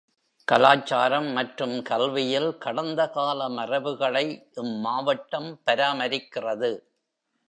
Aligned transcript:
கலாச்சாரம் 0.47 1.27
மற்றும் 1.33 1.75
கல்வியில் 1.81 2.57
கடந்த 2.57 3.01
கால 3.09 3.49
மரபுகளை 3.49 4.25
இம்மாவட்டம் 4.53 5.59
பராமரிக்கிறது. 5.67 6.71